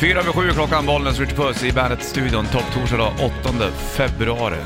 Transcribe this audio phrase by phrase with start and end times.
[0.00, 2.46] Fyra över sju klockan, Bollnäs Richard Puss i Bandet-studion.
[2.46, 3.12] Topptorsdag då,
[3.50, 4.56] 8 februari.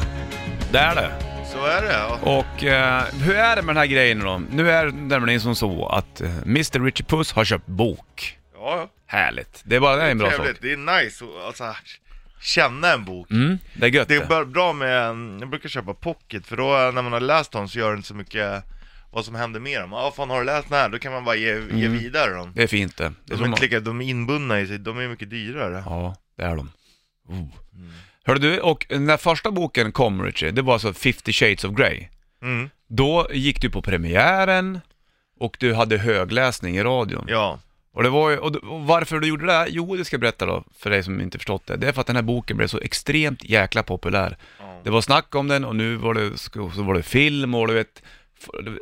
[0.73, 1.11] Det är det.
[1.53, 2.19] Så är det ja.
[2.23, 4.43] Och eh, hur är det med den här grejen då?
[4.51, 8.39] Nu är det nämligen som så att eh, Mr Richard Puss har köpt bok.
[8.55, 9.63] Ja, Härligt.
[9.65, 10.51] Det är bara det är en bra trevligt.
[10.51, 10.59] sak.
[10.63, 11.75] Det är nice att alltså,
[12.41, 13.31] känna en bok.
[13.31, 15.07] Mm, det är gött Det är bara bra med,
[15.41, 18.09] jag brukar köpa pocket för då när man har läst dem så gör det inte
[18.09, 18.65] så mycket
[19.13, 19.93] vad som händer med dem.
[19.93, 20.89] Ja, fan har du läst den här?
[20.89, 21.99] Då kan man bara ge, ge Mm.
[21.99, 22.53] vidare dem.
[22.55, 23.13] Det är fint det.
[23.25, 25.83] det är De är, inte lika, de är inbundna i sig, de är mycket dyrare.
[25.87, 26.71] Ja, det är de.
[27.29, 27.47] Oh.
[28.25, 32.09] Hörde du, och när första boken kom Richard, det var alltså 50 shades of Grey.
[32.43, 32.71] Mm.
[32.89, 34.81] Då gick du på premiären
[35.41, 37.25] och du hade högläsning i radion.
[37.29, 37.59] Ja.
[37.95, 39.67] Och, det var ju, och, och varför du gjorde det?
[39.69, 41.77] Jo, det ska jag berätta då, för dig som inte förstått det.
[41.77, 44.37] Det är för att den här boken blev så extremt jäkla populär.
[44.59, 44.81] Ja.
[44.85, 47.75] Det var snack om den och nu var det, så var det film och du
[47.75, 48.03] vet,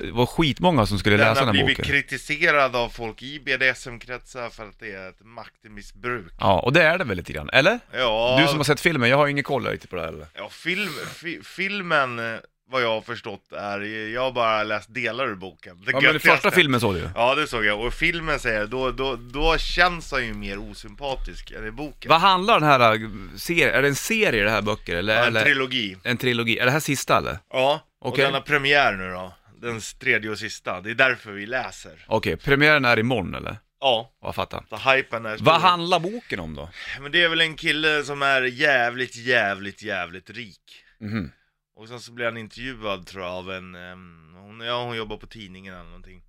[0.01, 1.93] det var skitmånga som skulle Den läsa har den här blivit boken.
[1.93, 6.33] kritiserad av folk i BDSM-kretsar för att det är ett maktmissbruk.
[6.41, 7.79] Ja, och det är det väl lite grann, eller?
[7.93, 10.27] Ja, Du som har sett filmen, jag har ingen koll riktigt på det här eller?
[10.35, 12.41] ja film, fi, filmen, eh,
[12.73, 13.81] vad jag har förstått är,
[14.15, 15.77] jag har bara läst delar ur boken.
[15.85, 17.09] Det Ja, men den första filmen såg du.
[17.15, 21.51] Ja det såg jag, och filmen säger då, då, då känns han ju mer osympatisk
[21.51, 22.09] än i boken.
[22.09, 23.01] Vad handlar den här äh,
[23.37, 25.15] serien, är det en serie det här böcker eller?
[25.15, 25.97] Ja, en eller trilogi.
[26.03, 27.39] en trilogi, är det här sista eller?
[27.53, 28.25] Ja, Okej.
[28.25, 29.35] och den har premiär nu då.
[29.61, 32.05] Den tredje och sista, det är därför vi läser.
[32.09, 33.57] Okej, premiären är imorgon eller?
[33.81, 34.65] Ja, Jag fattar.
[34.69, 35.45] så hypen är stor.
[35.47, 36.71] Vad handlar boken om då?
[37.01, 40.85] Men det är väl en kille som är jävligt, jävligt, jävligt rik.
[40.99, 41.33] Mhm.
[41.77, 45.17] Och sen så blir han intervjuad tror jag av en, ehm, hon, ja hon jobbar
[45.17, 46.23] på tidningen eller någonting.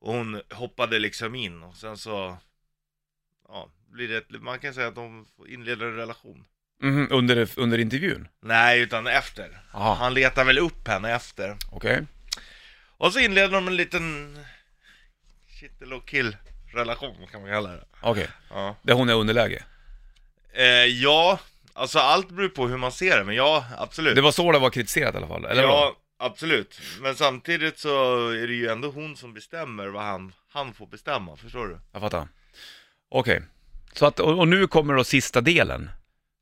[0.00, 2.36] Och hon hoppade liksom in och sen så,
[3.48, 6.44] ja, blir det man kan säga att de inleder en relation.
[6.82, 8.28] Mhm, under, under intervjun?
[8.42, 9.60] Nej, utan efter.
[9.72, 11.56] Jaha, Han letar väl upp henne efter.
[11.72, 12.06] okej.
[12.98, 14.38] Och så inleder de en liten
[15.60, 16.36] kittel och kill
[16.74, 17.84] relation kan man kalla det.
[18.02, 18.76] Okej, Ja.
[18.82, 19.62] där hon är underläge.
[20.52, 21.38] Eh, ja,
[21.72, 24.14] alltså allt beror på hur man ser det, men ja, absolut.
[24.14, 25.74] Det var så det var kritiserat i alla fall, eller vadå?
[25.74, 26.80] ja, absolut.
[27.00, 31.36] Men samtidigt så är det ju ändå hon som bestämmer vad han, han får bestämma,
[31.36, 31.78] förstår du?
[31.92, 32.28] Jag fattar.
[33.08, 33.42] Okej.
[33.92, 35.90] Så att, och, och nu kommer då sista delen,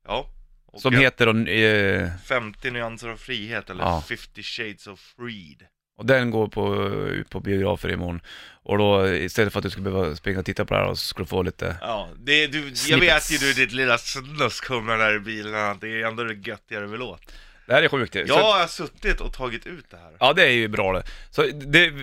[0.07, 0.29] Ja.
[0.65, 4.03] Och som jag- heter då, eh, 50 nyanser av frihet, eller Ja.
[4.09, 5.63] 50 shades of freed.
[5.97, 6.91] Och den går på,
[7.29, 8.21] på biografer imorgon.
[8.63, 10.95] Och då istället för att du ska behöva springa och titta på det här så
[10.95, 11.75] ska du få lite...
[11.81, 15.87] Ja, det, du, jag vet ju du ditt lilla snusk där i bilen, att det
[15.87, 17.21] är ändå det göttigare vi låt.
[17.67, 18.13] Det här är sjukt.
[18.13, 20.11] Så- Jag har suttit och tagit ut det här.
[20.19, 21.03] Ja, det är ju bra det.
[21.31, 21.93] Så det,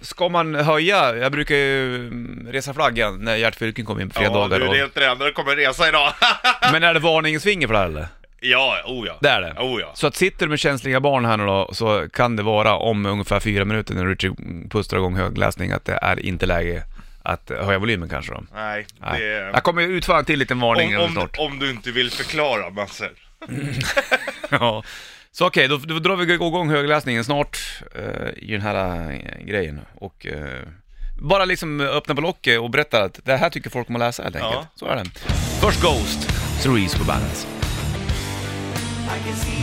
[0.00, 4.20] ska man höja, jag brukar ju mm, resa flaggan när Gert Fylking kommer in på
[4.20, 4.60] fredagar.
[4.60, 6.12] Ja, du, det är inte det enda du kommer resa idag.
[6.72, 8.08] men är det varningens för det här eller?
[8.40, 9.18] Ja, oh ja.
[9.20, 9.54] Det är det.
[9.58, 9.90] Oh ja.
[9.94, 13.06] Så att sitter du med känsliga barn här nu då, så kan det vara om
[13.06, 14.36] ungefär fyra minuter när Richard
[14.70, 16.84] pustar igång högläsning att det är inte läge
[17.22, 18.44] att höja volymen kanske då.
[18.54, 19.20] Nej, Nej.
[19.20, 21.38] det Jag kommer utföra en till liten varning om, om, snart.
[21.38, 23.10] om du inte vill förklara massor.
[24.50, 24.82] Ja.
[25.32, 27.58] Så okej, då, då drar vi igång högläsningen snart
[27.94, 29.80] eh, i den här eh, grejen.
[29.94, 30.66] Och eh,
[31.20, 34.22] bara liksom öppna på locket och berätta att det här tycker folk om att läsa
[34.22, 34.54] helt enkelt.
[34.54, 34.66] Ja.
[34.74, 35.04] Så är det.
[35.60, 36.30] Först Ghost,
[36.62, 37.59] Cerise på bandet.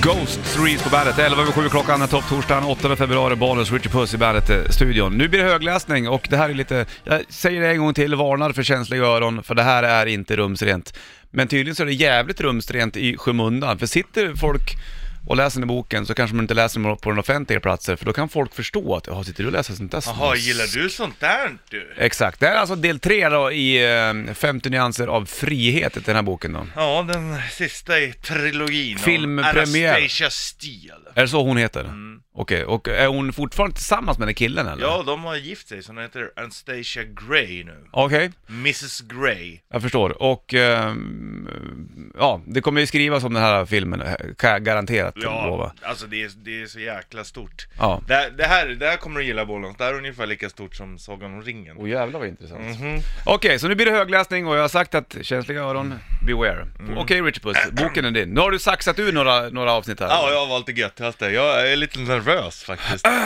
[0.01, 1.19] Ghost, Threes på bandet.
[1.19, 5.17] 11 över 7 klockan är topp torsdagen 8 februari, Bonus, Richard Puss i bandet-studion.
[5.17, 8.15] Nu blir det högläsning och det här är lite, jag säger det en gång till,
[8.15, 10.97] varnar för känsliga öron, för det här är inte rumsrent.
[11.31, 14.77] Men tydligen så är det jävligt rumsrent i skymundan, för sitter folk
[15.27, 17.97] och läser den i boken så kanske man inte läser den på den offentliga platsen,
[17.97, 20.65] för då kan folk förstå att, jaha, sitter du och läser sånt där Jaha, gillar
[20.83, 21.93] du sånt där du?
[21.97, 25.99] Exakt, det här är alltså del tre då i eh, 50 nyanser av frihet i
[25.99, 26.67] den här boken då.
[26.75, 28.97] Ja, den sista i trilogin.
[28.97, 29.95] om Filmpremiär.
[29.97, 31.11] Anastasia Steele.
[31.15, 31.83] Är det så hon heter?
[31.83, 32.19] Mm.
[32.39, 34.83] Okej, och är hon fortfarande tillsammans med den killen eller?
[34.83, 37.83] Ja, de har gift sig, så hon heter Anastasia Grey nu.
[37.91, 39.59] Okej, Mrs Grey.
[39.69, 40.21] jag förstår.
[40.21, 44.03] Och ehm, ja, det kommer ju skrivas om den här filmen,
[44.37, 45.71] kan jag garanterat lova.
[45.81, 47.67] Ja, alltså det är, det är så jäkla stort.
[47.77, 48.01] Ja.
[48.07, 50.75] Det, det, här, det här kommer du gilla Bollons, det här är ungefär lika stort
[50.75, 51.75] som Sagan om ringen.
[51.79, 52.79] Åh jävlar vad intressant.
[52.79, 52.99] Mhm.
[53.25, 55.93] Okej, så nu blir det högläsning och jag har sagt att känsliga öron,
[56.25, 56.67] beware.
[56.79, 56.97] Mm.
[56.97, 58.29] Okej Richard Puss, boken är din.
[58.29, 60.07] Nu har du saxat ur några, några avsnitt här.
[60.07, 61.25] Ja, jag har valt det göttigaste.
[61.25, 62.26] Jag är lite nervös
[62.63, 63.07] faktiskt.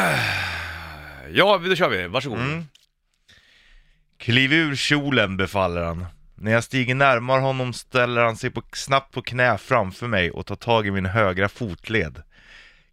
[1.33, 2.07] Ja, då kör vi.
[2.07, 2.39] Varsågod.
[2.39, 2.65] Mm.
[4.17, 6.05] Kliv ur kjolen, befaller han.
[6.35, 10.45] När jag stiger närmare honom ställer han sig på, snabbt på knä framför mig och
[10.45, 12.23] tar tag i min högra fotled.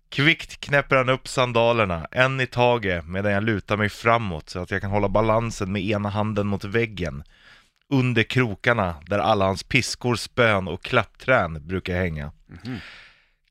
[0.09, 4.71] Kvickt knäpper han upp sandalerna, en i taget, medan jag lutar mig framåt så att
[4.71, 7.23] jag kan hålla balansen med ena handen mot väggen.
[7.91, 12.33] Under krokarna, där alla hans piskor, spön och klappträn brukar hänga.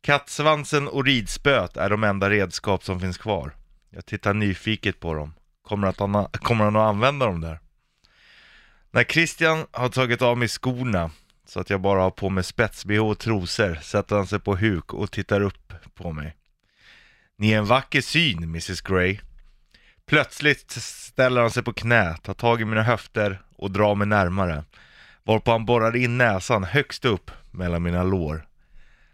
[0.08, 3.56] Kattsvansen och ridspöet är de enda redskap som finns kvar.
[3.90, 5.34] Jag tittar nyfiket på dem.
[5.62, 7.60] Kommer, att han, kommer han att använda dem där?
[8.92, 11.12] När Christian har tagit av mig skorna
[11.48, 14.94] så att jag bara har på mig spets-bh och trosor sätter han sig på huk
[14.94, 16.36] och tittar upp på mig.
[17.38, 19.20] Ni är en vacker syn, Mrs Grey.
[20.06, 24.64] Plötsligt ställer han sig på knä, tar tag i mina höfter och drar mig närmare.
[25.24, 28.48] Varpå han borrar in näsan högst upp mellan mina lår.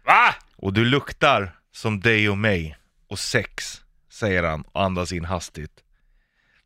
[0.04, 0.34] Va?
[0.64, 2.76] Och du luktar som dig och mig
[3.08, 5.84] och sex, säger han och andas in hastigt.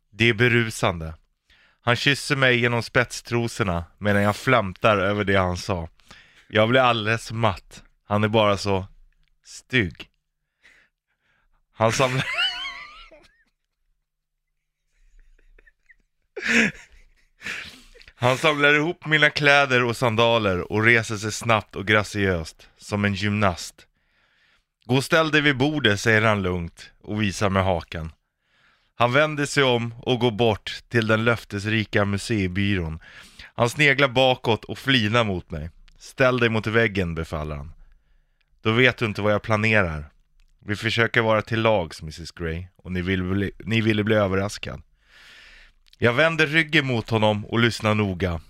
[0.09, 1.13] Det är berusande.
[1.81, 5.89] Han kysser mig genom spetstrosorna medan jag flämtar över det han sa.
[6.47, 7.83] Jag blir alldeles matt.
[8.05, 8.85] Han är bara så
[9.43, 10.09] stygg.
[11.73, 12.25] Han samlar...
[18.15, 23.13] Han samlar ihop mina kläder och sandaler och reser sig snabbt och graciöst, som en
[23.13, 23.85] gymnast.
[24.89, 28.11] Gå och ställ dig vid bordet, säger han lugnt och visar med hakan.
[28.95, 32.99] Han vänder sig om och går bort till den löftesrika museibyrån.
[33.55, 35.69] Han sneglar bakåt och flinar mot mig.
[35.97, 37.71] Ställ dig mot väggen, befaller han.
[38.61, 40.09] Då vet du inte vad jag planerar.
[40.65, 44.81] Vi försöker vara till lags, Mrs Grey, och ni ville bli, ni ville bli överraskad.
[45.97, 48.41] Jag vänder ryggen mot honom och lyssnar noga.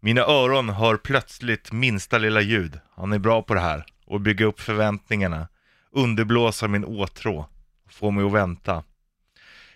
[0.00, 2.80] Mina öron hör plötsligt minsta lilla ljud.
[2.96, 3.84] Han är bra på det här.
[4.06, 5.48] Och bygga upp förväntningarna.
[5.90, 7.48] Underblåsa min åtrå.
[7.90, 8.84] Få mig att vänta.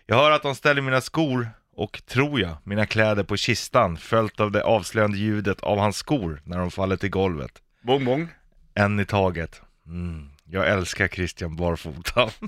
[0.06, 4.40] Jag hör att de ställer mina skor och, tror jag, mina kläder på kistan följt
[4.40, 7.62] av det avslöjande ljudet av hans skor när de faller till golvet.
[7.82, 8.28] Bong bong.
[8.74, 9.62] En i taget.
[9.86, 12.30] Mm, jag älskar Christian barfota.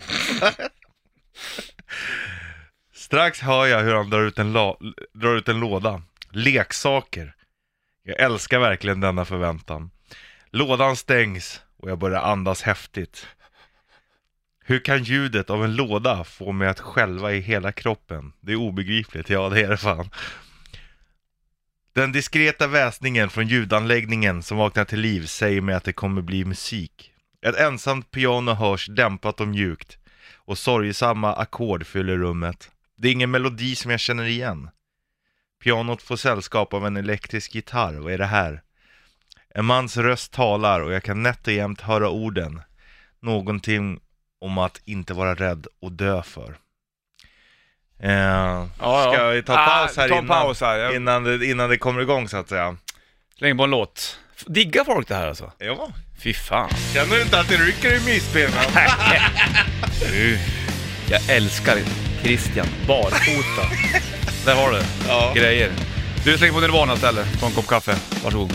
[2.95, 4.53] Strax hör jag hur han drar ut, en
[5.13, 6.03] drar ut en låda.
[6.31, 7.35] Leksaker.
[8.03, 9.91] Jag älskar verkligen denna förväntan.
[10.51, 13.27] Lådan stängs och jag börjar andas häftigt.
[14.67, 18.33] Hur kan ljudet av en låda få mig att skälva i hela kroppen?
[18.41, 20.11] Det är obegripligt, ja det är det fan.
[21.95, 26.45] Den diskreta väsningen från ljudanläggningen som vaknar till liv säger mig att det kommer bli
[26.45, 27.13] musik.
[27.47, 29.99] Ett ensamt piano hörs dämpat och mjukt
[30.35, 32.71] och sorgesamma ackord fyller rummet.
[32.97, 34.71] Det är ingen melodi som jag känner igen.
[35.63, 38.63] Pianot får sällskap av en elektrisk gitarr, vad är det här?
[39.55, 42.61] En mans röst talar och jag kan nätt och jämt höra orden.
[43.21, 44.01] Någonting
[44.41, 46.57] om att inte vara rädd och dö för.
[48.03, 50.95] Eh, ska vi ta Ah, paus här, ta innan, paus här, ja.
[50.95, 52.77] innan, det, innan det kommer igång så att säga?
[53.39, 54.19] Släng på en låt.
[54.47, 55.53] Diggar folk det här alltså?
[55.59, 55.89] Ja.
[56.19, 56.71] Fy fan.
[56.95, 58.69] Känner du inte att det rycker i mysbenet?
[60.01, 60.39] Du,
[61.11, 61.77] jag älskar
[62.23, 63.69] Christian barfota.
[64.47, 65.33] Där har du Ja.
[65.37, 65.71] grejer.
[66.25, 67.41] Du, släng på Nirvana istället.
[67.41, 67.97] Ta en kopp kaffe.
[68.25, 68.53] Varsågod.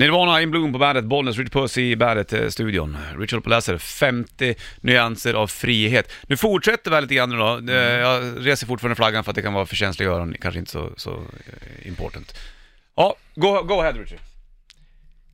[0.00, 2.96] Nirvana in Bloom på bandet, Bollnäs, Rich Puss i bandet-studion.
[3.18, 6.12] Richard Polasser, 50 nyanser av frihet.
[6.22, 7.72] Nu fortsätter vi lite grann då.
[7.72, 10.70] Eh, Jag reser fortfarande flaggan för att det kan vara för känsliga öron, kanske inte
[10.70, 12.38] så, så eh, important.
[12.96, 14.18] Ja, go, go ahead Richard.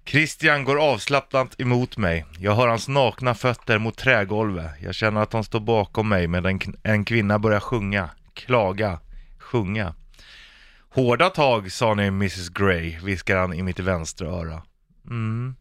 [0.07, 2.25] Christian går avslappnat emot mig.
[2.39, 4.71] Jag hör hans nakna fötter mot trägolvet.
[4.83, 8.99] Jag känner att han står bakom mig medan en kvinna börjar sjunga, klaga,
[9.39, 9.95] sjunga.
[10.97, 14.63] Hårda tag sa ni Mrs Grey, viskar han i mitt vänstra öra.
[15.07, 15.57] Mm.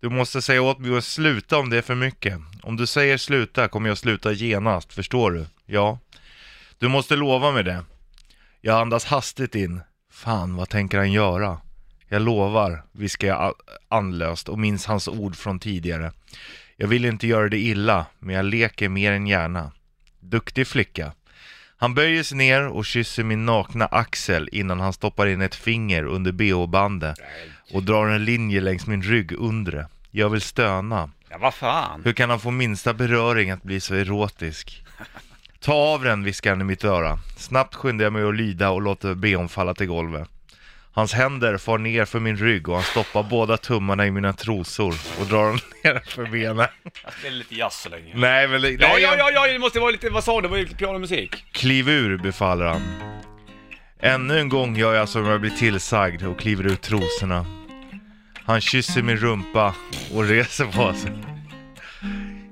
[0.00, 2.38] Du måste säga åt mig att sluta om det är för mycket.
[2.62, 5.46] Om du säger sluta kommer jag sluta genast, förstår du?
[5.64, 5.98] Ja.
[6.78, 7.84] Du måste lova mig det.
[8.60, 9.80] Jag andas hastigt in.
[10.12, 11.60] Fan, vad tänker han göra?
[12.08, 16.12] Jag lovar, viskar jag anlöst andlöst och minns hans ord från tidigare.
[16.76, 19.72] Jag vill inte göra det illa, men jag leker mer än gärna.
[20.20, 21.12] Duktig flicka.
[21.78, 26.04] Han böjer sig ner och kysser min nakna axel innan han stoppar in ett finger
[26.04, 27.18] under bh-bandet
[27.72, 29.88] och drar en linje längs min rygg undre.
[30.10, 31.10] Jag vill stöna.
[31.28, 32.02] Ja, vad fan.
[32.04, 34.84] Hur kan han få minsta beröring att bli så erotisk?
[35.60, 37.18] Ta av den, viskar han i mitt öra.
[37.36, 40.28] Snabbt skyndar jag mig att lyda och låter bhn falla till golvet.
[40.96, 44.94] Hans händer far ner för min rygg och han stoppar båda tummarna i mina trosor
[45.20, 46.66] och drar dem ner för benen.
[47.04, 48.12] Jag spelar lite jazz så länge.
[48.14, 50.42] Nej, men det, Ja, nej, ja, ja, ja, det måste vara lite, vad sa du?
[50.42, 51.44] Det var ju lite pianomusik.
[51.52, 52.82] Kliv ur, befaller han.
[54.00, 57.46] Ännu en gång gör jag som jag blir tillsagd och kliver ut trosorna.
[58.44, 59.74] Han kysser min rumpa
[60.14, 61.12] och reser på sig.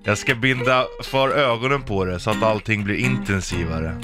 [0.04, 4.00] Jag ska binda för ögonen på det så att allting blir intensivare.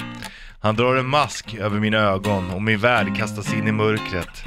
[0.62, 4.44] Han drar en mask över mina ögon och min värld kastas in i mörkret.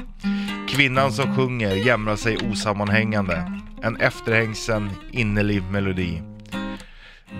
[0.68, 3.60] Kvinnan som sjunger jämrar sig osammanhängande.
[3.82, 6.22] En efterhängsen, innerlig melodi.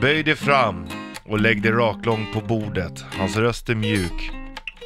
[0.00, 0.87] Böj dig fram
[1.25, 3.04] och lägg dig raklång på bordet.
[3.19, 4.31] Hans röst är mjuk.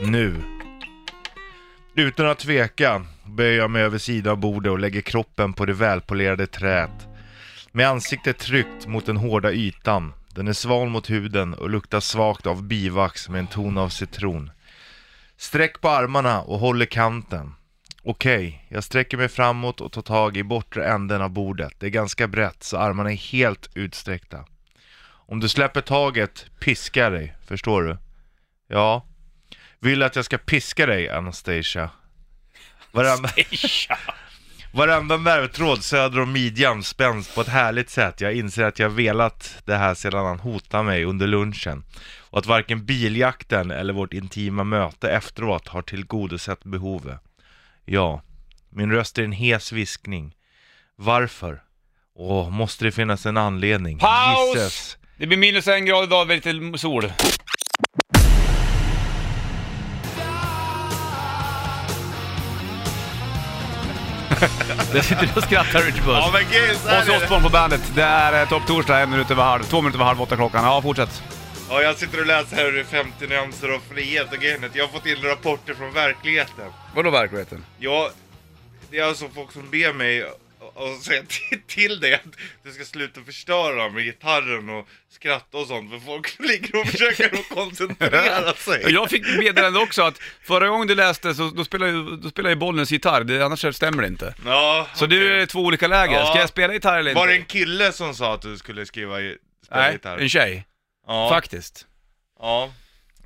[0.03, 0.37] Nu.
[1.95, 5.73] Utan att tveka böjer jag mig över sidan av bordet och lägger kroppen på det
[5.73, 7.09] välpolerade träet.
[7.73, 12.47] Med ansiktet tryckt mot den hårda ytan den är sval mot huden och luktar svagt
[12.47, 14.51] av bivax med en ton av citron.
[15.37, 17.55] Sträck på armarna och håll i kanten.
[18.03, 21.73] Okej, jag sträcker mig framåt och tar tag i bortre änden av bordet.
[21.79, 24.45] Det är ganska brett så armarna är helt utsträckta.
[25.05, 27.99] Om du släpper taget piskar jag dig, förstår du?
[28.69, 29.07] Ja.
[29.79, 31.91] Vill att jag ska piska dig, Anastasia?
[32.93, 33.29] Varenda,
[34.73, 38.21] varenda nervtråd söder om midjan spänns på ett härligt sätt.
[38.21, 41.85] Jag inser att jag velat det här sedan han hotade mig under lunchen.
[42.31, 47.21] Och att varken biljakten eller vårt intima möte efteråt har tillgodosett behovet.
[47.85, 48.23] Ja,
[48.71, 50.35] min röst är en hes viskning.
[50.97, 51.63] Varför?
[52.15, 53.99] Åh, måste det finnas en anledning?
[53.99, 54.55] Paus!
[54.55, 54.97] Gisses.
[55.17, 57.13] Det blir minus en grad idag, väldigt sol.
[64.99, 66.07] Det sitter och skrattar Richard Puss.
[66.07, 67.25] Ja men gud, så här Ozzy är det.
[67.25, 67.81] Osbourne på bandet.
[67.95, 70.65] Det är eh, topp torsdag, en minut över halv, två minuter över halv åtta klockan.
[70.65, 71.23] Ja, fortsätt.
[71.71, 74.77] Ja, jag sitter och läser här ur 50 nyanser av frihet och grejen är att
[74.77, 76.65] Jag har fått in rapporter från verkligheten.
[76.95, 77.65] Vadå verkligheten?
[77.79, 78.11] Ja,
[78.91, 80.25] det är alltså folk som ber mig
[80.79, 82.23] och säga till, till dig att
[82.63, 87.25] du ska sluta förstöra med gitarren och skratta och sånt för folk ligger och försöker
[87.39, 88.83] att koncentrera sig.
[88.93, 92.53] Jag fick meddelande också att förra gången du läste så då spelade ju, då spelade
[92.53, 94.35] ju Bollnäs gitarr, det, annars stämmer det inte.
[94.45, 95.19] Ja, Så okej.
[95.19, 96.15] du är två olika läger.
[96.19, 96.27] Ja.
[96.27, 97.21] Ska jag spela gitarr eller inte?
[97.21, 100.19] Var det en kille som sa att du skulle skriva i- spela Nej, gitarr?
[100.19, 100.65] en tjej.
[101.07, 101.29] Ja.
[101.31, 101.87] Faktiskt.
[102.41, 102.73] Ja.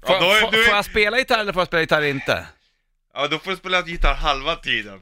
[0.07, 2.03] Får, Ja, då, är, får, du får jag spela gitarr eller får jag spela gitarr
[2.03, 2.47] inte?
[3.15, 5.01] ja, då får du spela gitarr halva tiden.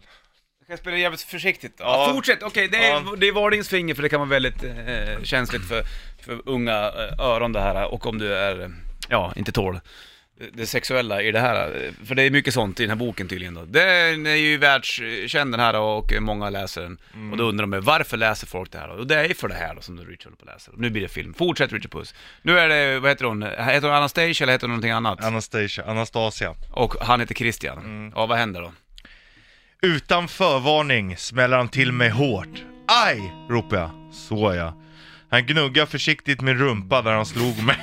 [0.71, 1.75] Jag ska spela jävligt försiktigt.
[1.79, 2.15] Ja, Ja.
[2.15, 3.15] fortsätt, okej det, är, Ja.
[3.19, 5.83] det är varningsfinger för det kan vara väldigt eh, känsligt för,
[6.23, 8.69] för unga eh, öron det här och om du är, eh,
[9.09, 9.75] ja, inte tål
[10.39, 11.69] det- det sexuella i det här.
[11.85, 13.65] eh, För det är mycket sånt i den här boken tydligen då.
[13.65, 16.99] Den är ju världskänd den här och många läser den.
[17.33, 18.95] Och då undrar de varför läser folk det här då?
[18.95, 20.73] Och det är ju för det här då som du Richard håller på att läsa.
[20.77, 21.35] Nu blir det film.
[21.35, 22.15] Fortsätt Richard Puss.
[22.43, 23.43] Nu är det, vad heter hon?
[23.43, 25.25] Heter hon Anastasia eller heter hon någonting annat?
[25.25, 26.55] Anastasia, Anastasia.
[26.71, 27.79] Och han heter Christian.
[27.79, 28.12] Mm.
[28.17, 28.73] Ja, vad händer då?
[29.83, 32.65] Utan förvarning smäller han till mig hårt.
[32.87, 33.33] Aj!
[33.49, 33.91] ropar jag.
[34.13, 34.77] Så ja.
[35.31, 37.77] Han gnuggar försiktigt min rumpa där han slog mig.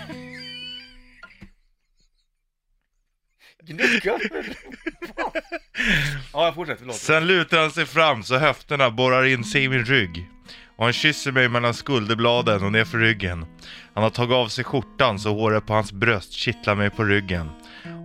[6.34, 6.96] Ja, fortsätt, förlåt.
[6.96, 10.30] Sen lutar han sig fram så höfterna borrar in sig i min rygg.
[10.78, 13.46] Och han kysser mig mellan skulderbladen och nerför ryggen.
[13.94, 17.50] Han har tagit av sig skjortan så håret på hans bröst kittlar mig på ryggen.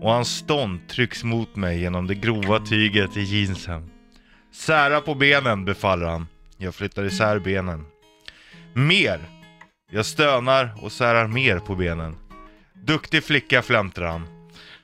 [0.01, 3.91] Och hans stånd trycks mot mig genom det grova tyget i jeansen.
[4.53, 6.27] Sära på benen, befaller han.
[6.57, 7.85] Jag flyttar isär benen.
[8.75, 9.21] Mer!
[9.91, 12.17] Jag stönar och särar mer på benen.
[12.75, 14.27] Duktig flicka, flämtar han.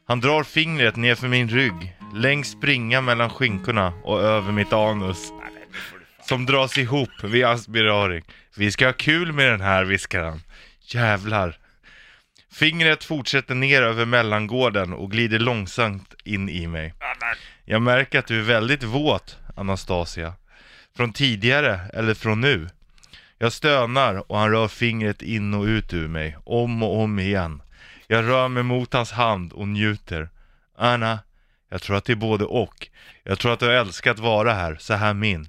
[0.07, 5.33] Han drar fingret ner för min rygg, längs springa mellan skinkorna och över mitt anus.
[6.29, 8.23] Som dras ihop vid hans beröring
[8.57, 10.43] Vi ska ha kul med den här, viskar han.
[10.81, 11.57] Jävlar.
[12.59, 16.95] Fingret fortsätter ner över mellangården och glider långsamt in i mig.
[17.65, 20.35] Jag märker att du är väldigt våt, Anastasia.
[20.97, 22.69] Från tidigare, eller från nu.
[23.39, 27.63] Jag stönar och han rör fingret in och ut ur mig, om och om igen.
[28.07, 30.29] Jag rör mig mot hans hand och njuter.
[30.79, 31.19] Anna,
[31.71, 32.89] jag tror att det är både och.
[33.25, 35.49] Jag tror att du har älskat att vara här, så här min.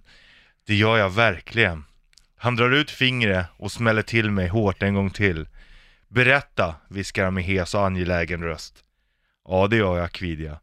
[0.68, 1.86] Det gör jag verkligen.
[2.38, 5.46] Han drar ut fingret och smäller till mig hårt en gång till.
[6.10, 8.74] Berätta, viskar han med hes och angelägen röst.
[9.48, 10.58] Ja, det gör jag, jag.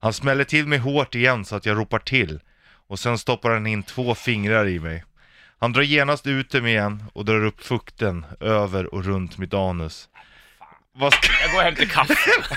[0.00, 2.40] Han smäller till mig hårt igen så att jag ropar till.
[2.88, 5.04] Och sen stoppar han in två fingrar i mig.
[5.60, 10.08] Han drar genast ut dem igen och drar upp fukten över och runt mitt anus.
[10.94, 12.14] Vad ska, Jag går och hämtar kaffe.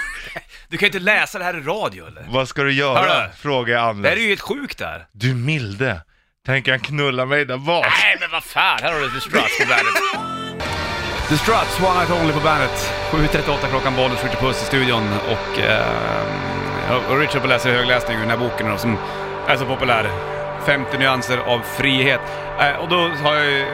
[0.69, 2.25] Du kan ju inte läsa det här i radio eller?
[2.29, 2.99] vad ska du göra?
[2.99, 3.31] Hörru.
[3.37, 4.11] Frågar jag Det här Anders.
[4.11, 5.07] är ju helt sjukt där.
[5.11, 6.01] Du milde.
[6.45, 7.85] Tänker han knulla mig där bak?
[8.03, 10.44] Nej men vad fan, här har du The Struts på bandet.
[11.29, 12.91] The Struts, One Night Only på bandet.
[13.11, 18.21] 7.38 klockan, Bollnäs, Richard Puss i studion och, eh, och Richard på läser högläsning ur
[18.21, 18.97] den här boken då, som
[19.47, 20.09] är så populär.
[20.65, 22.21] 50 nyanser av frihet.
[22.59, 23.65] Eh, och då har jag ju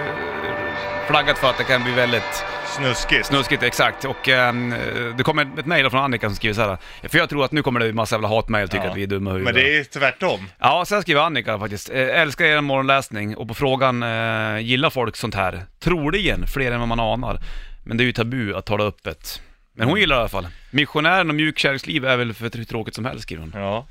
[1.07, 3.25] flaggat för att det kan bli väldigt Snuskigt.
[3.25, 4.05] Snuskigt, exakt.
[4.05, 4.75] Och ehm,
[5.17, 6.77] det kommer ett mejl från Annika som skriver så här.
[7.09, 8.91] För jag tror att nu kommer det en massa jävla hatmejl och tycker Ja.
[8.91, 9.53] att vi är dumma i huvudet.
[9.55, 10.49] Men det är tvärtom.
[10.59, 11.89] Ja, sen skriver Annika faktiskt.
[11.89, 15.63] Eh, älskar er morgonläsning och på frågan, eh, gillar folk sånt här?
[15.79, 17.39] Troligen fler än vad man anar.
[17.83, 19.41] Men det är ju tabu att tala öppet.
[19.75, 20.47] Men hon gillar det i alla fall.
[20.71, 23.51] Missionären och mjukkärleksliv är väl för tråkigt som helst, skriver hon.
[23.55, 23.87] Ja.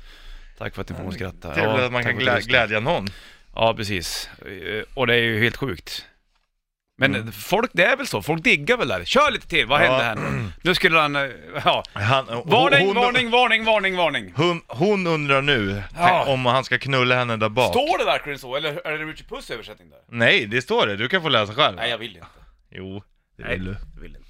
[0.57, 1.53] Tack för att ni får mig att skratta.
[1.53, 3.07] Trevligt Ja, att man tack kan för glä- glädja någon.
[3.55, 4.29] Ja, precis.
[4.45, 6.05] Eh, Och det är ju helt sjukt.
[7.01, 7.31] Men Mm.
[7.31, 9.05] folk, det är väl så, folk diggar väl det.
[9.05, 9.85] Kör lite till, vad Ja.
[9.85, 10.51] händer här nu?
[10.61, 11.29] Nu skulle han, eh,
[11.65, 11.83] ja.
[11.93, 14.33] Han, Varning, hon, varning, varning, varning, varning.
[14.35, 16.25] Hon, hon undrar nu Ja.
[16.27, 17.73] om han ska knulla henne där bak.
[17.73, 19.99] Står det verkligen så, eller är det Richard Puss översättning där?
[20.09, 20.95] Nej, det står det.
[20.95, 21.75] Du kan få läsa själv.
[21.75, 22.27] Nej, jag vill inte.
[22.71, 23.03] Jo,
[23.37, 23.75] det vill du.
[23.95, 24.27] jag vill inte.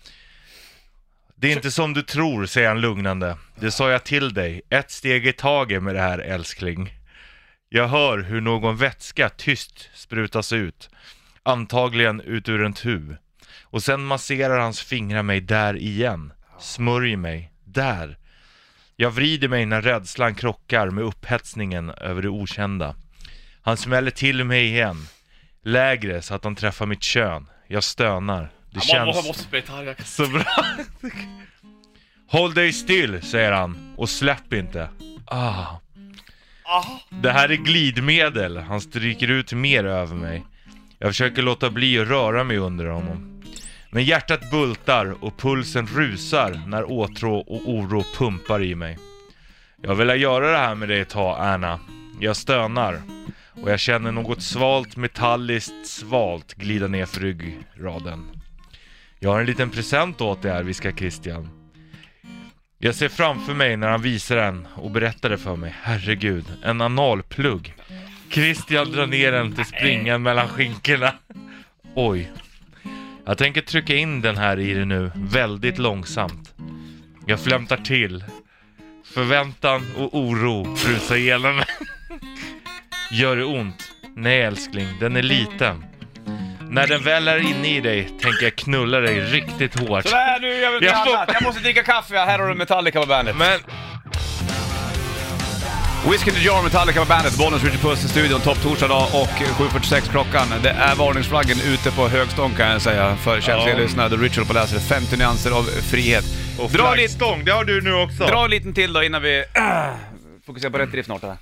[1.36, 3.38] Det är inte som du tror, säger han lugnande.
[3.56, 4.62] Det sa jag till dig.
[4.70, 6.94] Ett steg i taget med det här, älskling.
[7.70, 10.90] Jag hör hur någon vätska tyst sprutas ut.
[11.44, 13.16] Antagligen ut ur en tub.
[13.64, 16.34] Och sen masserar hans fingrar mig där igen.
[16.60, 17.52] Smörjer mig.
[17.66, 18.18] Där.
[18.96, 22.96] Jag vrider mig när rädslan krockar med upphetsningen över det okända.
[23.62, 25.08] Han smäller till mig igen.
[25.64, 27.48] Lägre så att han träffar mitt kön.
[27.68, 28.52] Jag stönar.
[28.70, 29.46] Det känns
[30.06, 30.66] så bra.
[32.28, 33.94] Håll dig still, säger han.
[33.98, 34.90] Och släpp inte.
[35.26, 35.66] Ah.
[37.10, 38.58] Det här är glidmedel.
[38.58, 40.46] Han stryker ut mer över mig.
[41.02, 43.42] Jag försöker låta bli att röra mig under honom.
[43.92, 48.98] Men hjärtat bultar och pulsen rusar när åtrå och oro pumpar i mig.
[49.82, 51.80] Jag vill göra det här med dig ett tag, Anna.
[52.20, 53.02] Jag stönar.
[53.62, 58.42] Och jag känner något svalt metalliskt svalt glida ner för ryggraden.
[59.20, 61.50] Jag har en liten present åt dig här, viskar Christian.
[62.80, 65.76] Jag ser framför mig när han visar den och berättar det för mig.
[65.82, 67.74] Herregud, en analplugg.
[68.32, 71.14] Christian drar ner den till springan mellan skinkorna.
[71.96, 72.32] Oj.
[73.26, 76.54] Jag tänker trycka in den här i det nu, väldigt långsamt.
[77.26, 78.24] Jag flämtar till.
[79.14, 81.66] Förväntan och oro rusar igenom mig.
[83.12, 83.92] Gör det ont?
[84.16, 85.86] Nej älskling, den är liten.
[86.70, 90.04] När den väl är inne i dig tänker jag knulla dig riktigt hårt.
[90.08, 91.34] Sådär nu gör vi Jag får-.
[91.34, 93.36] Jag måste dricka kaffe, här har du Metallica på bandet.
[93.38, 93.60] Men
[96.10, 99.04] Whiskey in the Jar, Metallica på bandet, Bollnäs Richard Puss i studion, topp torsdag dag
[99.14, 100.48] och 7.46 klockan.
[100.64, 103.84] Det är varningsflaggen ute på högstång kan jag säga för känsliga Ja.
[103.84, 104.10] lyssnare.
[104.10, 106.26] The Ritual på läsare 50 nyanser av frihet.
[106.60, 108.26] och Dra lite, flaggstång, det har du nu också.
[108.26, 109.44] dra en liten till då innan vi äh,
[110.46, 111.38] fokuserar på rätt drift snart här.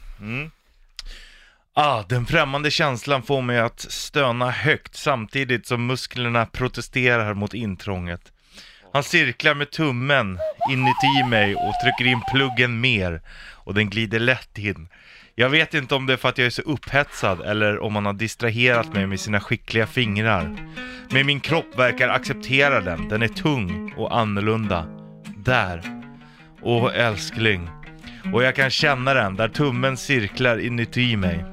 [1.73, 8.21] Ah, den främmande känslan får mig att stöna högt samtidigt som musklerna protesterar mot intrånget.
[8.93, 10.39] Han cirklar med tummen
[10.71, 13.21] inuti mig och trycker in pluggen mer
[13.53, 14.87] och den glider lätt in.
[15.35, 18.05] Jag vet inte om det är för att jag är så upphetsad eller om han
[18.05, 20.55] har distraherat mig med sina skickliga fingrar.
[21.09, 24.85] Men min kropp verkar acceptera den, den är tung och annorlunda.
[25.37, 25.81] Där.
[26.61, 27.69] Åh älskling.
[28.33, 31.45] Och jag kan känna den där tummen cirklar inuti mig.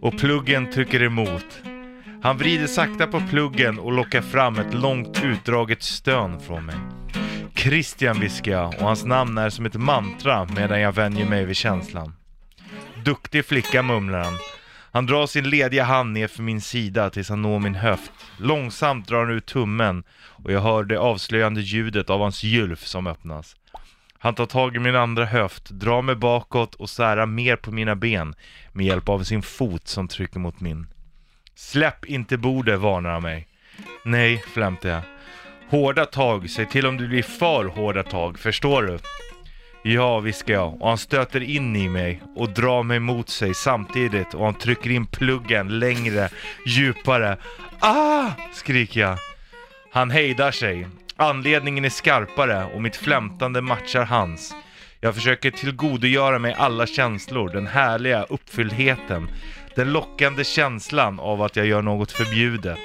[0.00, 1.67] Och pluggen trycker emot.
[2.22, 6.76] Han vrider sakta på pluggen och lockar fram ett långt utdraget stön från mig.
[7.54, 11.56] Christian viskar jag och hans namn är som ett mantra medan jag vänjer mig vid
[11.56, 12.14] känslan.
[13.04, 14.38] Duktig flicka mumlar han.
[14.92, 18.12] Han drar sin lediga hand ner för min sida tills han når min höft.
[18.38, 23.06] Långsamt drar han ut tummen och jag hör det avslöjande ljudet av hans gylf som
[23.06, 23.56] öppnas.
[24.18, 27.96] Han tar tag i min andra höft, drar mig bakåt och särar mer på mina
[27.96, 28.34] ben
[28.72, 30.86] med hjälp av sin fot som trycker mot min.
[31.58, 33.46] Släpp inte bordet, varnar han mig.
[34.04, 35.02] Nej, flämtar jag.
[35.70, 38.98] Hårda tag, säg till om det blir för hårda tag, förstår du?
[39.82, 44.34] Ja, viskar jag och han stöter in i mig och drar mig mot sig samtidigt
[44.34, 46.28] och han trycker in pluggen längre,
[46.66, 47.36] djupare.
[47.80, 48.30] Ah!
[48.52, 49.18] skriker jag.
[49.92, 50.86] Han hejdar sig.
[51.16, 54.54] Anledningen är skarpare och mitt flämtande matchar hans.
[55.00, 59.30] Jag försöker tillgodogöra mig alla känslor, den härliga uppfylldheten,
[59.78, 62.78] den lockande känslan av att jag gör något förbjudet.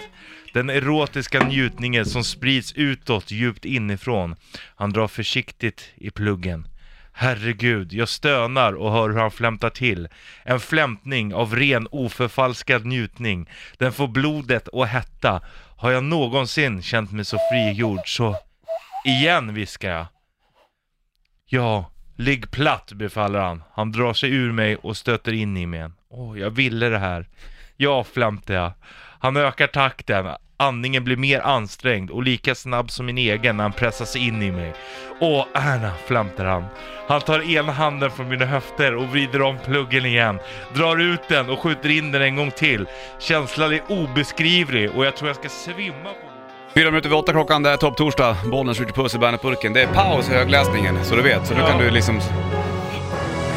[0.53, 4.35] Den erotiska njutningen som sprids utåt djupt inifrån.
[4.75, 6.67] Han drar försiktigt i pluggen.
[7.13, 10.07] Herregud, jag stönar och hör hur han flämtar till.
[10.43, 13.49] En flämtning av ren oförfalskad njutning.
[13.77, 15.41] Den får blodet att hetta.
[15.77, 18.35] Har jag någonsin känt mig så frigjord så...
[19.05, 20.05] Igen, viskar jag.
[21.45, 23.63] Ja, ligg platt, befaller han.
[23.71, 25.93] Han drar sig ur mig och stöter in i mig igen.
[26.15, 27.25] Åh, jag ville det här.
[27.77, 28.71] Ja, flämtar jag.
[29.19, 30.25] Han ökar takten.
[30.57, 34.41] Andningen blir mer ansträngd och lika snabb som min egen när han pressar sig in
[34.41, 34.73] i mig.
[35.19, 36.65] Åh, Erna, flämtar han.
[37.07, 40.39] Han tar ena handen från mina höfter och vrider om pluggen igen.
[40.75, 42.85] Drar ut den och skjuter in den en gång till.
[43.19, 46.29] Känslan är obeskrivlig och jag tror jag ska svimma på
[46.75, 48.37] Fyra minuter över åtta klockan, det är topp torsdag.
[48.51, 49.73] Bollnäs Richard Puss i bandetburken.
[49.73, 51.47] Det är paus i högläsningen, så du vet.
[51.47, 51.67] Så nu Ja.
[51.67, 52.19] kan du liksom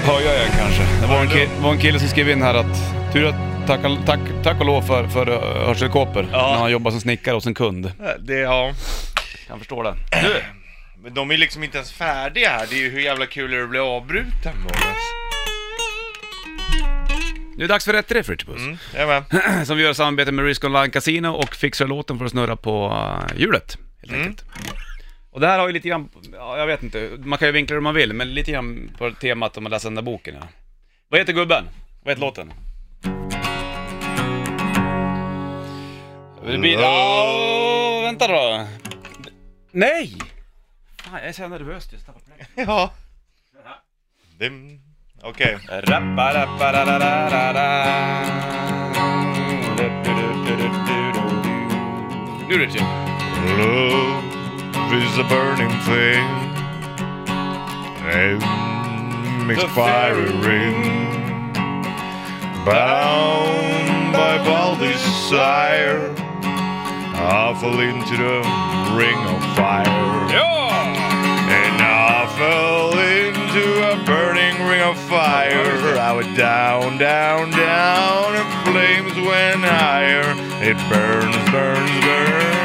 [0.06, 0.82] höja igen kanske.
[1.00, 3.34] Det var en, ki- var en kille som skrev in här att tur att
[3.66, 6.50] tack, tack, tack och lov för, för uh, hörselkåpor Ja.
[6.52, 7.92] när han jobbar som snickare hos en kund.
[8.18, 8.34] det.
[8.38, 8.72] Ja.
[9.48, 9.94] Jag förstår det.
[10.22, 10.42] Du,
[11.02, 12.66] men de är liksom inte ens färdiga här.
[12.70, 14.96] Det är ju hur jävla kul är det att bli avbruten Bollnäs?
[17.56, 18.46] Nu är det dags för rätt riff Puss.
[18.56, 19.24] Mm, jajamän.
[19.66, 22.56] Som vi gör i samarbete med Risk Online Casino och fixar låten för att snurra
[22.56, 23.78] på uh, hjulet.
[24.00, 24.26] Helt Mm.
[24.26, 24.44] enkelt.
[25.36, 27.74] Och det här har ju lite grann, ja, jag vet inte, man kan ju vinkla
[27.74, 30.34] det hur man vill, men lite grann på temat om man läser den där boken.
[30.40, 30.48] Ja.
[31.08, 31.64] Vad heter gubben?
[32.02, 32.52] Vad heter låten?
[36.46, 36.72] Det blir...
[36.72, 38.66] Ja, vänta då.
[39.70, 40.12] Nej!
[41.02, 42.06] Fan, jag är så nervös just.
[42.54, 42.92] Ja.
[44.38, 44.52] Det...
[45.22, 45.58] Okej.
[52.48, 54.25] Nu är det till.
[54.86, 56.24] Love is a burning thing
[58.06, 58.38] and
[59.48, 61.52] makes The fiery fairy ring
[62.64, 66.14] Bound by wild desire
[67.18, 68.42] I fall into the
[68.94, 70.70] ring of fire Ja!
[71.50, 75.98] And I fell into a burning ring of fire.
[75.98, 80.22] I went down, down, down, and flames went higher.
[80.62, 82.55] It burns, burns, burns.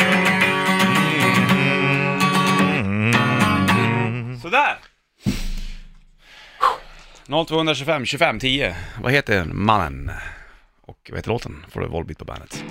[7.31, 8.75] 0225 25 10.
[9.01, 10.11] Vad heter mannen?
[10.81, 11.65] Och vad heter låten?
[11.71, 12.63] Får du Volbeat på bandet.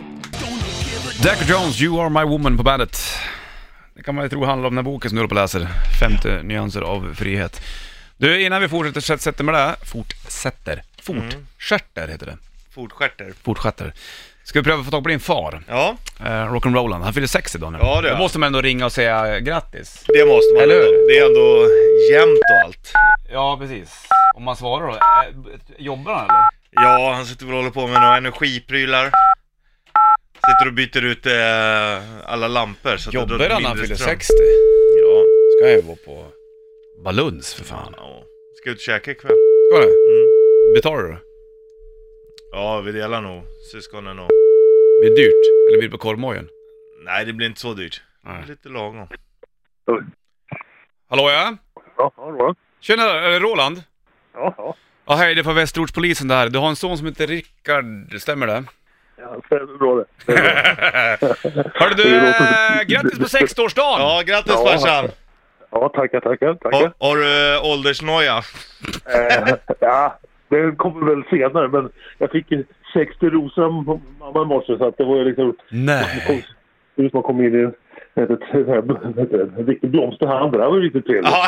[1.22, 2.98] Decker Jones, You Are My Woman på bandet.
[3.94, 5.40] Det kan man ju tro handlar om den här boken som du håller på och
[5.42, 5.68] läser.
[6.00, 7.62] 50 nyanser av frihet.
[8.16, 12.36] Du, innan vi fortsätter sätter med det, fortsätter, fortsätter heter det.
[12.74, 13.32] Fotstjärter.
[13.42, 13.92] Fortsätter.
[14.44, 15.62] Ska vi pröva få tag på din far?
[15.68, 17.02] Ja, Eh, Rock'n'Rolland.
[17.02, 17.78] Han fyller 60 idag nu.
[17.82, 20.04] Ja, det gör Då måste man ändå ringa och säga grattis.
[20.06, 20.84] det måste man Eller hur?
[20.84, 21.06] ändå.
[21.08, 21.68] Det är ändå
[22.12, 22.92] jämnt och allt.
[23.32, 24.08] Ja, precis.
[24.34, 24.94] Om man svarar då.
[24.94, 26.44] Eh, jobbar han eller?
[26.70, 29.04] Ja, han sitter väl och håller på med några energiprylar.
[30.34, 32.96] Sitter och byter ut eh, alla lampor.
[32.96, 34.08] Så att det Jobbar drar han när han mindre fyller ström.
[34.08, 34.32] 60?
[35.00, 35.24] Ja.
[35.58, 36.26] Ska jag ju vara på
[37.04, 37.94] Baluns för fan.
[37.96, 38.22] ja.
[38.60, 39.36] Ska ut och käka ikväll.
[39.70, 39.84] Ska det?
[39.86, 40.26] Mm.
[40.74, 41.16] Betalar du?
[42.52, 43.42] Ja, vi delar nog.
[43.72, 44.28] Syskonen och...
[45.00, 45.68] Blir det dyrt?
[45.68, 46.48] Eller blir det på korvmojen?
[47.04, 48.02] Nej, det blir inte så dyrt.
[48.24, 48.44] Nej.
[48.48, 49.08] Lite lagom.
[51.08, 51.56] Hallå ja?
[51.96, 52.54] Ja, hallå?
[52.80, 53.82] Tjena, är det Roland?
[54.34, 54.74] Ja,
[55.06, 55.14] ja.
[55.14, 56.48] Hej, det är från Västerortspolisen där.
[56.48, 57.84] Du har en son som heter Rickard,
[58.20, 58.64] stämmer det?
[59.16, 60.04] ja det är bra det.
[60.26, 60.32] det.
[60.32, 61.70] är bra.
[61.74, 63.98] Hörru du, äh, grattis på 60-årsdagen!
[63.98, 64.66] Ja, grattis Ja.
[64.66, 65.10] farsan!
[65.70, 66.54] Ja, tackar, tackar.
[66.54, 66.78] tackar.
[66.78, 68.36] Har, har du äh, åldersnoja?
[69.06, 74.46] Eh, ja, det kommer väl senare, men jag fick ju 60 rosor av mamma i
[74.46, 75.56] morse, så att det var ju liksom...
[75.70, 76.46] Nej.
[76.94, 77.74] Det är som att komma in i en,
[78.22, 80.58] ett, ett, ett, ett, ett, blomsterhandel.
[80.58, 81.30] Det här var ju riktigt trevligt.
[81.32, 81.46] Ja,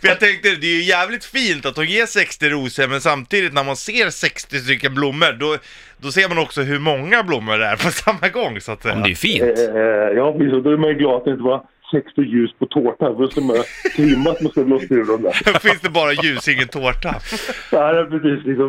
[0.00, 3.52] för jag tänkte det är ju jävligt fint att de ger 60 rosor men samtidigt
[3.54, 5.56] när man ser 60 stycken blommor då,
[5.96, 8.94] då ser man också hur många blommor det är på samma gång så att säga.
[8.94, 9.42] Om det är fint.
[9.42, 10.64] Eh, ja, precis.
[10.64, 13.18] Då är man ju glad att det inte var 60 ljus på tårtan.
[13.18, 13.56] Då skulle man
[13.96, 15.58] trimma att man skulle blåsa ur dem där.
[15.68, 17.14] Finns det bara ljus, ingen tårta?
[17.72, 18.46] Ja, det är precis.
[18.46, 18.66] Liksom,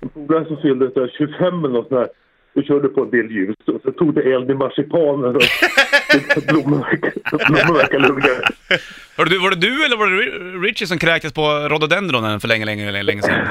[0.00, 2.08] en polare som fyllde så här 25 eller något sånt där.
[2.56, 5.42] Vi körde på en del ljus och så tog det eld i marsipanen och
[6.48, 6.84] blommor
[7.76, 8.42] verkar- lugnare.
[9.16, 12.48] Hörru du, var det du eller var det Ri- Richie som kräktes på rhododendronen för
[12.48, 13.46] länge, länge, länge, sedan?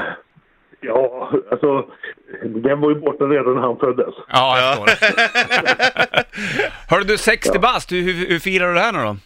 [0.80, 1.86] Ja, alltså
[2.44, 4.14] den var ju borta redan när han föddes.
[4.28, 5.08] Ja, jag förstår.
[6.90, 9.16] Hörru du, 60 bast, hur, hur, hur firar du det här nu då?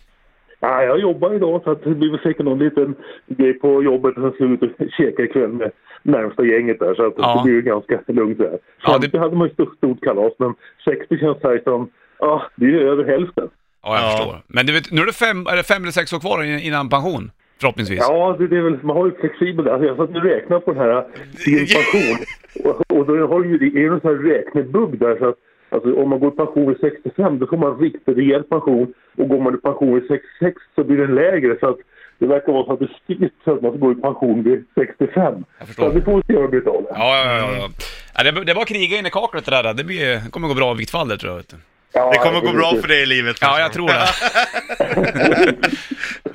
[0.61, 2.95] Ja, jag jobbar idag så att det blir väl säkert någon liten
[3.27, 5.71] grej på jobbet och sen ska vi ut och käka ikväll med
[6.03, 7.35] närmsta gänget där så att Ja.
[7.37, 8.59] det blir ju ganska lugnt där.
[8.83, 12.43] Ja, 50 det- hade man ju stort, stort kalas men 60 känns här som, ja
[12.57, 13.49] det är ju över hälften.
[13.83, 14.11] Ja, jag Ja.
[14.17, 14.37] förstår.
[14.47, 16.59] Men du vet, nu är det fem, är det fem eller sex år kvar in-
[16.59, 17.31] innan pension?
[17.61, 17.99] Förhoppningsvis.
[18.09, 19.85] Ja, det, det är väl, man har ju flexibel där.
[19.85, 21.05] Jag satt och räknade på den här
[21.47, 22.17] din pension
[22.65, 25.29] och, och då har du ju, det är ju en sån här räknebugg där så
[25.29, 25.37] att
[25.71, 29.29] Alltså om man går i pension vid 65 då får man riktigt rejäl pension och
[29.29, 31.79] går man i pension vid 66 så blir den lägre så att
[32.19, 34.65] det verkar vara så att det styrs så att man ska gå i pension vid
[34.75, 35.45] 65.
[35.59, 35.85] Jag förstår.
[35.85, 36.89] Så vi får se vad det blir av det.
[36.91, 37.57] Ja, ja, ja.
[37.57, 37.69] ja.
[38.17, 39.75] ja det, det var kriga in i kaklet det där.
[39.75, 41.37] Det blir, det kommer gå bra i viktfall där tror jag.
[41.37, 41.57] Vet du.
[41.93, 43.37] Ja, Det kommer gå bra för dig i livet.
[43.41, 44.09] Ja, jag tror det.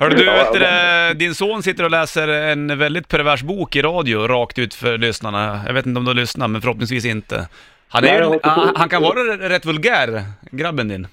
[0.00, 3.82] Hörru du, vet du, det, din son sitter och läser en väldigt pervers bok i
[3.82, 5.60] radio, rakt ut för lyssnarna.
[5.66, 7.48] Jag vet inte om du lyssnar, men förhoppningsvis inte.
[7.88, 8.38] Han, är ju,
[8.76, 9.18] han, kan vara
[9.48, 11.06] rätt vulgär, grabben din.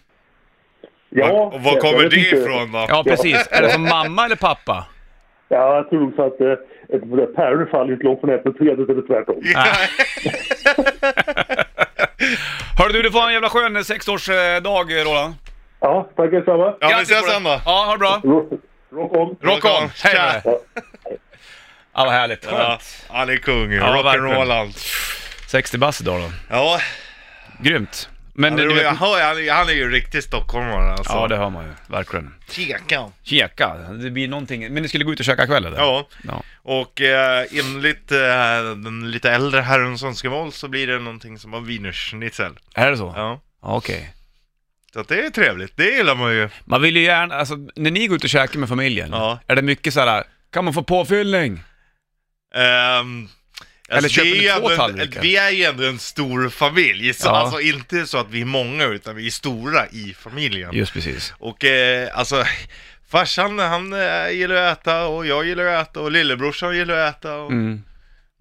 [1.10, 2.86] Ja, Och var jag- kommer det ifrån då?
[2.90, 3.48] Ja, precis.
[3.52, 4.86] Är det som mamma eller pappa?
[5.50, 9.42] Ja, jag tror så att eh, päron faller inte långt från äppelträdet eller tvärtom.
[12.78, 14.60] Hörru du, du får ha en jävla skön sexårsdag,
[15.06, 15.34] Roland.
[15.80, 16.76] Ja, tack detsamma.
[16.80, 17.60] Ja, vi ses sen då.
[17.66, 18.22] Ja, ha det bra.
[18.92, 19.38] Rock, on.
[19.42, 19.90] Rock on!
[20.04, 20.42] Hej dig.
[20.46, 20.60] Ja.
[21.96, 22.48] Ja, vad härligt.
[22.52, 23.72] Ja, han är kung.
[23.72, 24.74] Ja, Rock'n'Rolland.
[25.54, 26.32] 60 bass idag då.
[26.50, 26.80] Ja,
[27.60, 28.10] Grymt.
[28.34, 28.84] Men du är, vet...
[28.84, 31.14] jag hör, han, är, han är ju riktig stockholmare alltså.
[31.14, 31.72] Ja, det hör man ju.
[31.88, 32.34] Verkligen.
[32.50, 33.10] Käka.
[33.24, 34.74] Käka, det blir någonting.
[34.74, 35.78] Men ni skulle gå ut och käka ikväll eller?
[35.78, 36.44] Ja, ja.
[36.56, 38.18] och eh, enligt eh,
[38.84, 42.60] den lite äldre herrens önskemål så blir det någonting som var wienerschnitzel.
[42.76, 43.14] Är det så?
[43.16, 43.42] Ja.
[43.62, 44.14] Ja, Okej.
[44.94, 46.50] Så att det är trevligt, det gillar man ju.
[46.66, 49.40] Man vill ju gärna, alltså när ni går ut och käkar med familjen, Ja.
[49.48, 51.64] är det mycket såhär, kan man få påfyllning?
[52.56, 53.30] Ehm,
[53.90, 55.22] Eller alltså, köper ni är två tallrikar?
[55.22, 57.32] Vi är ju ändå en stor familj, så Ja.
[57.32, 60.74] alltså inte så att vi är många utan vi är stora i familjen.
[60.74, 61.34] Just precis.
[61.38, 62.46] Och eh, alltså,
[63.14, 67.18] Farsan han äh, gillar att äta och jag gillar att äta och lillebrorsan gillar att
[67.18, 67.36] äta.
[67.36, 67.52] Och...
[67.52, 67.84] Mm.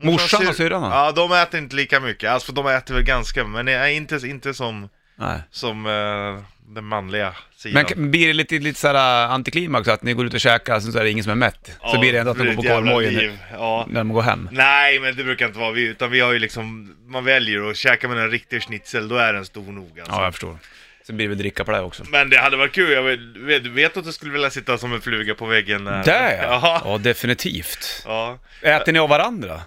[0.03, 0.83] Morsan och syrran?
[0.83, 2.31] Ja, de äter inte lika mycket.
[2.31, 5.41] Alltså de äter väl ganska, men är inte, inte som, Nej.
[5.51, 7.85] som eh, den manliga sidan.
[7.97, 10.99] Men blir det lite, lite såhär antiklimax att ni går ut och käkar, sen så
[10.99, 11.79] är det ingen som är mätt?
[11.85, 13.39] så blir det ändå att de går på korvmojen.
[13.53, 13.87] Ja.
[13.91, 14.49] när de går hem?
[14.53, 17.77] Nej, men det brukar inte vara vi, utan vi har ju liksom, man väljer och
[17.77, 20.15] käkar man en riktig schnitzel, då är den stor nog alltså.
[20.15, 20.59] Ja, jag förstår.
[21.07, 22.05] Sen blir det väl dricka på det också.
[22.11, 23.03] Men det hade varit kul, jag
[23.47, 25.87] vet, vet att du skulle vilja sitta som en fluga på väggen?
[25.87, 26.03] ja.
[26.43, 26.83] Ja.
[26.85, 28.03] ja, definitivt.
[28.05, 28.39] ja.
[28.63, 29.61] Äter ni av varandra?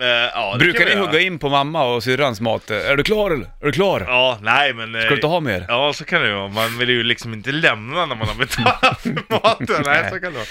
[0.00, 1.06] Eh, ja det Brukar kan vi ni göra.
[1.10, 2.70] hugga in på mamma och syrrans mat?
[2.70, 3.44] Är du klar eller?
[3.60, 4.04] Är du klar?
[4.08, 4.94] Ja, nej men...
[4.94, 5.64] eh, Ska du inte ha mer?
[5.68, 6.48] Ja, så kan det ju vara.
[6.48, 9.82] Man vill ju liksom inte lämna när man har betalat för maten.
[9.84, 10.46] Nej, så kan det vara.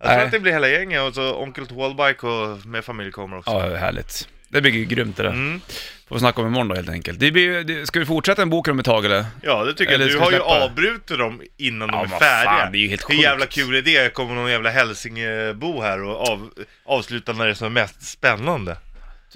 [0.00, 0.24] Jag tror Nej.
[0.26, 3.50] att det blir hela gänget och så onkel Tålbike och med familj kommer också.
[3.50, 4.28] Ja, härligt.
[4.48, 5.30] Det blir ju grymt det där.
[5.30, 5.60] Mm.
[6.08, 7.20] Får vi snacka om imorgon då helt enkelt.
[7.20, 9.24] Det blir, det, ska vi fortsätta en bok om ett tag eller?
[9.42, 10.14] Ja, det tycker Eller jag.
[10.14, 12.52] Du har ju avbrutit dem innan Ja, de är färdiga.
[12.52, 13.54] fan, det är ju helt Hur jävla sjukt.
[13.54, 14.14] kul är det?
[14.14, 16.50] Kommer någon jävla hälsingebo här och av,
[16.84, 18.76] avsluta när det är som mest spännande.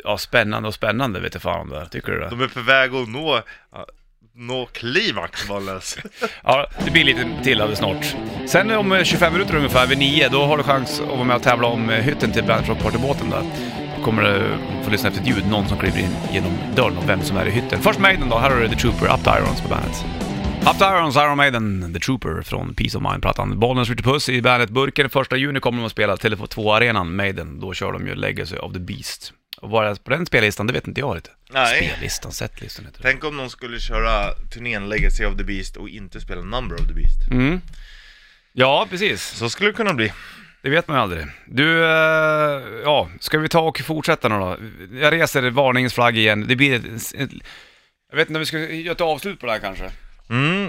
[0.04, 1.86] Ja, spännande och spännande vet jag fan om det här.
[1.86, 2.28] Tycker du det?
[2.30, 3.86] De är på väg att nå, ja,
[4.34, 6.00] nå klimax, Wallace.
[6.44, 8.16] Ja, det blir lite till av det snart.
[8.46, 11.36] Sen om eh, 25 minuter ungefär, vid 9, då har du chans att vara med
[11.36, 13.42] och tävla om hytten till Bandet Rock Partybåten där.
[14.02, 17.22] Kommer du få lyssna efter ett ljud, någon som kliver in genom dörren och vem
[17.22, 17.82] som är i hytten.
[17.82, 20.04] Först Maiden då, här har du The Trooper, Up to Irons på bandet.
[20.60, 23.58] Up to Irons, Iron Maiden, The Trooper från Peace of Mind-plattan.
[23.60, 25.10] Bollnäs Ritchie Puss i Bandet-burken.
[25.10, 27.60] Första juni kommer de att spela Tele2 2-arenan, Maiden.
[27.60, 29.32] Då kör de ju Legacy of the Beast.
[29.60, 31.32] Och vad är det på den spellistan, det vet inte jag riktigt.
[31.52, 31.92] Nej.
[31.92, 33.08] Spellistan, setlistan heter det.
[33.08, 36.86] Tänk om de skulle köra turnén Legacy of the Beast och inte spela Number of
[36.86, 37.30] the Beast.
[37.30, 37.60] Mm.
[38.52, 39.22] Ja, precis.
[39.22, 40.12] Så skulle det kunna bli.
[40.62, 41.26] Det vet man ju aldrig.
[41.46, 44.56] Du, eh, ja, ska vi ta och fortsätta nu då?
[45.00, 46.46] Jag reser varningens flagg igen.
[46.48, 47.30] Det blir ett, ett,
[48.10, 49.90] Jag vet inte om vi ska göra ett avslut på det här kanske.
[50.30, 50.66] Mm.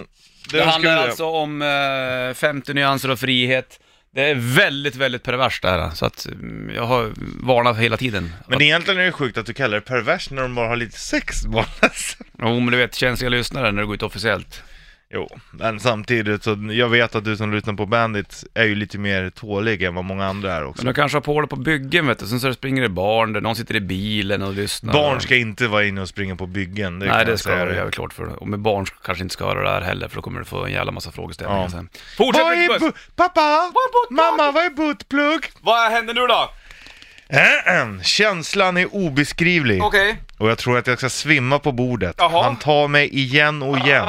[0.51, 3.79] Det, Det, handlar skulle alltså om eh, 50 nyanser av frihet.
[4.15, 7.11] Det är väldigt, väldigt perverst det här, så att mm, jag har
[7.43, 8.33] varnat hela tiden.
[8.47, 10.97] Men egentligen är det sjukt att du kallar det pervers när de bara har lite
[10.97, 12.17] sex Wallace.
[12.39, 14.63] Jo, men du vet, känsliga lyssnare när det går ut officiellt.
[15.15, 18.97] Jo, men samtidigt så jag vet att du som lyssnar på Bandit är ju lite
[18.97, 20.83] mer tålig än vad många andra är också.
[20.85, 22.27] Men de kanske har på det på byggen, vet du.
[22.27, 24.93] Sen så springer det barn där, någon sitter i bilen och lyssnar.
[24.93, 27.91] Barn ska inte vara inne och springa på byggen, det Nej, det ska du göra
[27.91, 28.25] klart för.
[28.41, 30.65] Och med barn kanske inte ska höra det här heller, för då kommer du få
[30.65, 31.69] en jävla massa frågeställningar Ja.
[31.69, 31.89] sen.
[32.17, 33.41] Fortsätt Vad är Pappa!
[33.41, 34.17] är buttplug?
[34.17, 35.51] Mamma, vad är buttplug?
[35.61, 36.49] Vad händer nu då?
[38.03, 39.83] Känslan är obeskrivlig.
[39.83, 40.17] Okej.
[40.37, 42.15] Och jag tror att jag ska svimma på bordet.
[42.17, 42.43] Jaha.
[42.43, 44.05] Han tar mig igen och igen.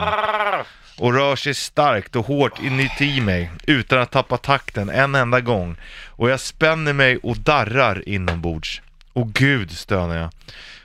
[0.98, 5.76] Och rör sig starkt och hårt inuti mig utan att tappa takten en enda gång.
[6.06, 8.82] Och jag spänner mig och darrar inombords.
[9.12, 10.30] Och gud, stönar jag.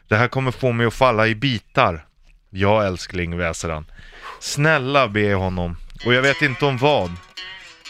[0.07, 2.05] Det här kommer få mig att falla i bitar.
[2.49, 3.85] Ja, älskling, väser han.
[4.39, 5.77] Snälla, ber jag honom.
[6.05, 7.11] Och jag vet inte om vad.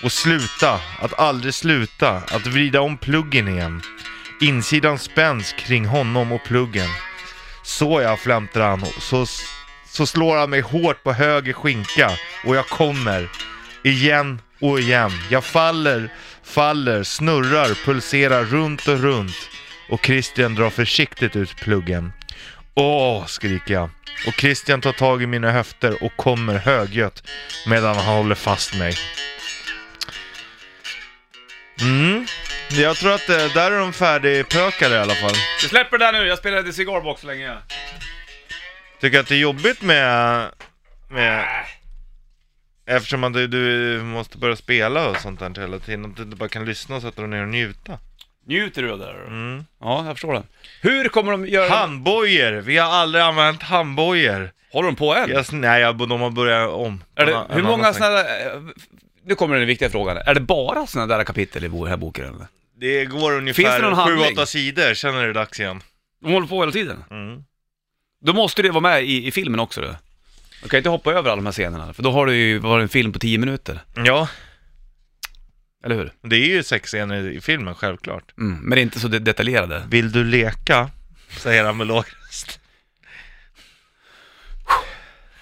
[0.04, 3.82] Och sluta, att aldrig sluta, att vrida om pluggen igen.
[4.42, 6.90] Insidan spänns kring honom och pluggen.
[7.64, 8.84] Så jag flämtar han.
[8.84, 9.26] och Så,
[9.92, 12.12] så slår han mig hårt på höger skinka
[12.46, 13.30] och jag kommer.
[13.84, 15.12] Igen och igen.
[15.30, 19.50] Jag faller, faller, snurrar, pulserar runt och runt.
[19.90, 22.14] Och Christian drar försiktigt ut pluggen.
[22.74, 23.90] Åh, skriker jag.
[24.28, 27.24] Och Christian tar tag i mina höfter och kommer högljutt
[27.68, 28.96] medan han håller fast mig.
[31.82, 32.26] Mm,
[32.72, 35.36] jag tror att eh, där är de färdigpökade i alla fall.
[35.62, 37.58] Vi släpper det där nu, jag spelade cigarbox så länge.
[39.02, 40.46] Tycker att det är jobbigt med...
[41.10, 41.46] med
[42.86, 46.06] eftersom att du, du måste börja spela och sånt där hela tiden.
[46.06, 47.98] Att du inte bara kan lyssna och sätta dig ner och njuta.
[48.48, 49.26] Njuter du av det där?
[49.28, 49.64] Mm.
[49.82, 50.44] Ja, jag förstår det.
[50.82, 51.70] Hur kommer de göra...
[51.70, 52.52] Handbojor!
[52.62, 54.52] Vi har aldrig använt handbojor.
[54.72, 55.30] Håller de på än?
[55.30, 57.04] Jag, nej, jag, de har börjat om.
[57.16, 58.56] Är det, En- hur många annan sådana där...
[58.56, 58.62] eh,
[59.26, 60.18] Nu kommer den viktiga frågan.
[60.18, 62.48] Är det bara sådana där kapitel i bo- här boken eller?
[62.80, 64.36] Det går Finns det ungefär någon handling?
[64.38, 65.82] 7-8 sidor, sen är det dags igen.
[66.24, 67.04] De håller på hela tiden?
[67.12, 67.44] Mm.
[68.22, 69.96] Då måste det vara med i, i filmen också då.
[70.64, 72.82] Du kan inte hoppa över alla de här scenerna, för då har det ju varit
[72.84, 73.80] en film på 10 minuter.
[73.96, 74.28] Ja,
[75.86, 76.12] Eller hur?
[76.22, 78.24] det är ju sexscener i filmen, självklart.
[78.38, 79.84] Mm, men det är inte så de- detaljerade.
[79.90, 80.90] Vill du leka?
[81.38, 82.60] Säger han med låg röst.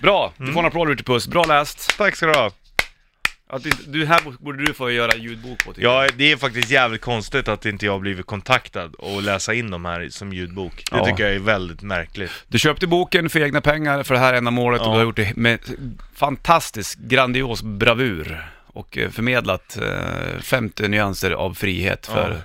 [0.01, 1.27] Bra, du får en applåd Ritchie Puss.
[1.27, 1.97] Bra läst.
[1.97, 2.51] Tack ska du ha.
[3.49, 6.05] Att du, du här borde du få göra ljudbok på tycker jag.
[6.05, 9.85] Ja, det är faktiskt jävligt konstigt att inte jag blivit kontaktad och läsa in de
[9.85, 10.75] här som ljudbok.
[10.91, 11.05] Det Ja.
[11.05, 12.31] tycker jag är väldigt märkligt.
[12.47, 14.91] Du köpte boken för egna pengar för det här ändamålet och Ja.
[14.91, 15.59] du har gjort det med
[16.15, 22.37] fantastisk, grandios bravur och eh, förmedlat eh, 50 nyanser av frihet för.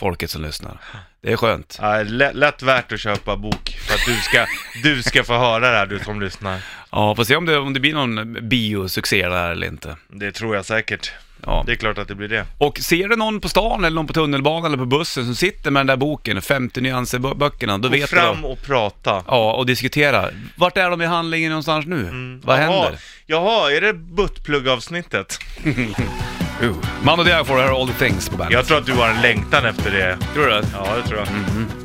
[0.00, 0.80] Folket som lyssnar.
[1.22, 1.78] Det är skönt.
[1.80, 4.46] Ja, lätt, lätt värt att köpa bok för att du ska,
[4.82, 6.60] du ska få höra det här, du som lyssnar.
[6.92, 9.96] Ja, får se om det, om det blir någon biosuccé där eller inte.
[10.08, 11.12] Det tror jag säkert.
[11.46, 11.62] Ja.
[11.66, 12.46] Det är klart att det blir det.
[12.58, 15.70] Och ser du någon på stan eller någon på tunnelbanan eller på bussen som sitter
[15.70, 18.48] med den där boken, 50 nyanser-böckerna, då Gå vet fram du.
[18.48, 19.24] och prata.
[19.26, 20.28] Ja, och diskutera.
[20.56, 22.02] Vart är de i handlingen någonstans nu?
[22.02, 22.40] Vad Mm.
[22.46, 22.98] Jaha, händer?
[23.26, 25.38] Jaha, är det buttplugg-avsnittet?
[26.62, 26.74] Uh.
[27.02, 28.52] Man och Diao får det här All the things på bandet.
[28.52, 30.18] Jag tror att du har en längtan efter det.
[30.34, 30.62] Tror du det?
[30.72, 31.79] Ja, det tror jag.